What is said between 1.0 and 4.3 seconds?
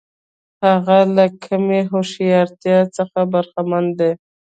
له کمې هوښیارتیا څخه برخمن دی.